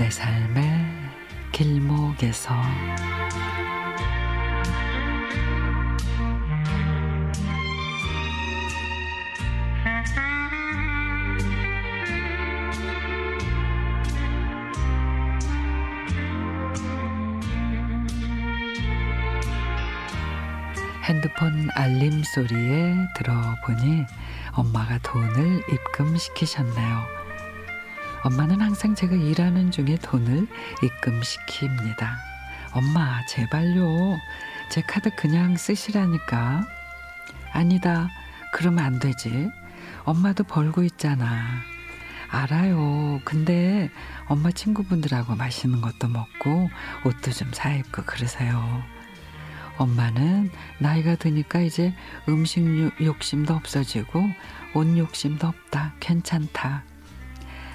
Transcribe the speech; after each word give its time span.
내 0.00 0.08
삶의 0.08 0.64
길목에서 1.52 2.54
핸드폰 21.04 21.68
알림 21.74 22.22
소리에 22.22 22.94
들어보니 23.16 24.06
엄마가 24.54 24.96
돈을 25.02 25.62
입금시키셨네요. 25.70 27.19
엄마는 28.22 28.60
항상 28.60 28.94
제가 28.94 29.14
일하는 29.14 29.70
중에 29.70 29.96
돈을 30.02 30.46
입금시킵니다. 30.82 32.30
엄마, 32.72 33.24
제발요. 33.26 34.18
제 34.70 34.82
카드 34.82 35.10
그냥 35.16 35.56
쓰시라니까. 35.56 36.66
아니다. 37.52 38.08
그러면 38.52 38.84
안 38.84 38.98
되지. 38.98 39.50
엄마도 40.04 40.44
벌고 40.44 40.82
있잖아. 40.84 41.44
알아요. 42.28 43.20
근데 43.24 43.90
엄마 44.26 44.50
친구분들하고 44.52 45.34
맛있는 45.34 45.80
것도 45.80 46.08
먹고 46.08 46.70
옷도 47.04 47.32
좀 47.32 47.50
사입고 47.52 48.02
그러세요. 48.04 48.82
엄마는 49.78 50.50
나이가 50.78 51.16
드니까 51.16 51.60
이제 51.60 51.94
음식 52.28 52.62
욕심도 53.00 53.54
없어지고 53.54 54.28
옷 54.74 54.98
욕심도 54.98 55.48
없다. 55.48 55.94
괜찮다. 56.00 56.89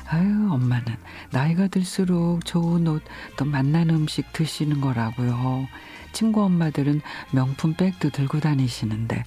아유, 0.08 0.52
엄마는 0.52 0.95
나이가 1.31 1.67
들수록 1.67 2.45
좋은 2.45 2.88
옷, 2.88 3.03
또 3.38 3.45
맛난 3.45 3.89
음식 3.89 4.31
드시는 4.34 4.81
거라고요. 4.81 5.67
친구 6.11 6.44
엄마들은 6.44 7.02
명품 7.31 7.73
백도 7.73 8.11
들고 8.11 8.39
다니시는데 8.39 9.23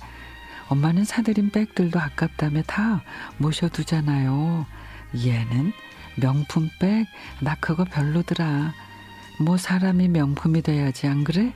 엄마는 0.68 1.04
사들인 1.04 1.50
백들도 1.50 1.98
아깝다며 1.98 2.62
다 2.62 3.02
모셔두잖아요. 3.38 4.66
얘는 5.16 5.72
명품 6.16 6.68
백, 6.78 7.06
나 7.40 7.56
그거 7.56 7.84
별로더라. 7.84 8.72
뭐 9.40 9.56
사람이 9.56 10.08
명품이 10.08 10.62
돼야지 10.62 11.06
안 11.06 11.24
그래? 11.24 11.52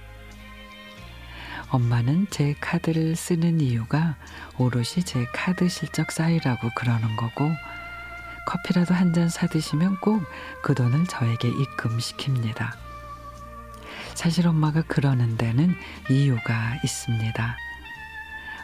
엄마는 1.71 2.27
제 2.31 2.55
카드를 2.61 3.17
쓰는 3.17 3.61
이유가 3.61 4.17
오롯이 4.59 5.05
제 5.05 5.25
카드 5.33 5.69
실적 5.69 6.13
쌓이라고 6.13 6.71
그러는 6.77 7.17
거고 7.17 7.51
커피라도 8.47 8.95
한 8.95 9.13
잔 9.13 9.29
사드시면 9.29 10.01
꼭 10.01 10.23
그 10.63 10.75
돈을 10.75 11.07
저에게 11.07 11.51
입금시킵니다. 11.51 12.71
사실 14.15 14.47
엄마가 14.47 14.83
그러는 14.83 15.37
데는 15.37 15.75
이유가 16.11 16.77
있습니다. 16.85 17.57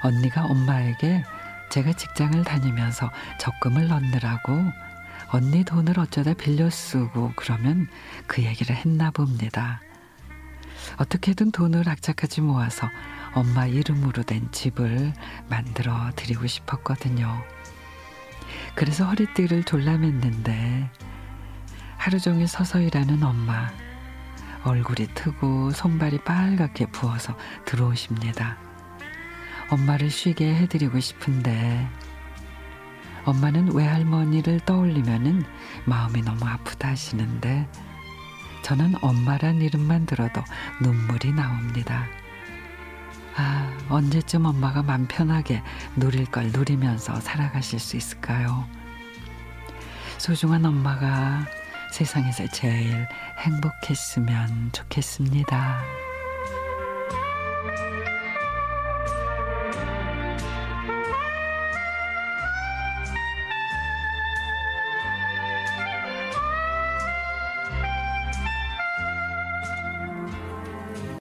언니가 0.03 0.45
엄마에게 0.45 1.25
제가 1.71 1.93
직장을 1.93 2.45
다니면서 2.45 3.11
적금을 3.39 3.89
넣느라고 3.89 4.53
언니 5.31 5.65
돈을 5.65 5.99
어쩌다 5.99 6.33
빌려 6.35 6.71
쓰고 6.71 7.33
그러면 7.37 7.89
그 8.27 8.43
얘기를 8.43 8.75
했나 8.75 9.11
봅니다. 9.11 9.81
어떻게든 10.97 11.51
돈을 11.53 11.89
악착같이 11.89 12.41
모아서 12.41 12.89
엄마 13.35 13.67
이름으로 13.67 14.23
된 14.23 14.51
집을 14.53 15.13
만들어 15.49 16.11
드리고 16.17 16.47
싶었거든요. 16.47 17.43
그래서 18.79 19.07
허리띠를 19.07 19.65
졸라맸는데 19.65 20.89
하루 21.97 22.21
종일 22.21 22.47
서서 22.47 22.81
일하는 22.81 23.25
엄마 23.25 23.67
얼굴이 24.63 25.09
트고 25.17 25.73
손발이 25.73 26.19
빨갛게 26.19 26.87
부어서 26.93 27.37
들어오십니다. 27.65 28.57
엄마를 29.71 30.11
쉬게 30.11 30.55
해드리고 30.55 31.01
싶은데 31.01 31.89
엄마는 33.25 33.75
외할머니를 33.75 34.61
떠올리면은 34.61 35.43
마음이 35.85 36.23
너무 36.23 36.47
아프다 36.47 36.91
하시는데 36.91 37.69
저는 38.63 38.95
엄마란 39.03 39.61
이름만 39.61 40.07
들어도 40.07 40.41
눈물이 40.81 41.33
나옵니다. 41.33 42.07
아, 43.41 43.73
언제쯤 43.89 44.47
엄마가 44.47 44.83
맘 44.83 45.07
편하게 45.07 45.63
누릴 45.95 46.27
걸 46.27 46.51
누리면서 46.51 47.21
살아가실 47.21 47.79
수 47.79 47.97
있을까요? 47.97 48.67
소중한 50.19 50.65
엄마가 50.67 51.47
세상에서 51.93 52.49
제일 52.49 53.07
행복했으면 53.39 54.73
좋겠습니다. 54.73 56.08